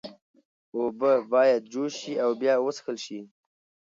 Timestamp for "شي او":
2.01-2.31